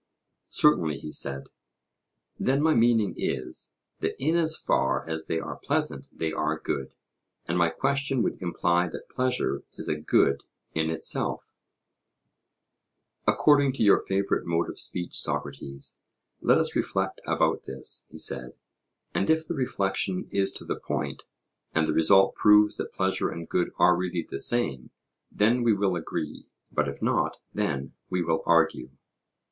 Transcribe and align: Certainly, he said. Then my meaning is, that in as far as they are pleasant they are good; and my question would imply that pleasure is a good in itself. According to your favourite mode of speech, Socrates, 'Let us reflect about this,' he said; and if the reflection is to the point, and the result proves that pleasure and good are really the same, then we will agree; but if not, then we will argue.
Certainly, 0.49 0.97
he 1.01 1.11
said. 1.11 1.43
Then 2.39 2.59
my 2.63 2.73
meaning 2.73 3.13
is, 3.17 3.75
that 3.99 4.15
in 4.17 4.35
as 4.35 4.55
far 4.57 5.07
as 5.07 5.27
they 5.27 5.39
are 5.39 5.57
pleasant 5.57 6.07
they 6.11 6.31
are 6.31 6.59
good; 6.59 6.95
and 7.45 7.55
my 7.55 7.69
question 7.69 8.23
would 8.23 8.41
imply 8.41 8.89
that 8.89 9.09
pleasure 9.11 9.61
is 9.73 9.87
a 9.87 9.93
good 9.93 10.41
in 10.73 10.89
itself. 10.89 11.51
According 13.27 13.73
to 13.73 13.83
your 13.83 13.99
favourite 14.03 14.43
mode 14.47 14.69
of 14.71 14.79
speech, 14.79 15.13
Socrates, 15.19 15.99
'Let 16.41 16.57
us 16.57 16.75
reflect 16.75 17.21
about 17.27 17.65
this,' 17.65 18.07
he 18.09 18.17
said; 18.17 18.53
and 19.13 19.29
if 19.29 19.45
the 19.45 19.53
reflection 19.53 20.27
is 20.31 20.51
to 20.53 20.65
the 20.65 20.79
point, 20.79 21.25
and 21.75 21.85
the 21.85 21.93
result 21.93 22.33
proves 22.33 22.77
that 22.77 22.91
pleasure 22.91 23.29
and 23.29 23.47
good 23.47 23.69
are 23.77 23.95
really 23.95 24.25
the 24.27 24.39
same, 24.39 24.89
then 25.31 25.61
we 25.61 25.73
will 25.73 25.95
agree; 25.95 26.47
but 26.71 26.87
if 26.89 27.03
not, 27.03 27.37
then 27.53 27.93
we 28.09 28.23
will 28.23 28.41
argue. 28.47 28.89